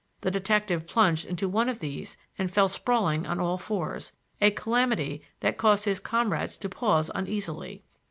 The 0.21 0.31
detective 0.31 0.87
plunged 0.87 1.27
into 1.27 1.47
one 1.47 1.69
of 1.69 1.77
these 1.77 2.17
and 2.39 2.49
fell 2.49 2.67
sprawling 2.67 3.27
on 3.27 3.39
all 3.39 3.59
fours,—a 3.59 4.49
calamity 4.49 5.21
that 5.41 5.59
caused 5.59 5.85
his 5.85 5.99
comrades 5.99 6.57
to 6.57 6.69
pause 6.69 7.11
uneasily. 7.13 7.83